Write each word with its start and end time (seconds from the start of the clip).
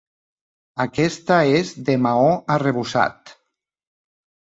Aquesta 0.85 1.37
és 1.61 1.75
de 1.91 1.99
maó 2.07 2.35
arrebossat. 2.57 3.39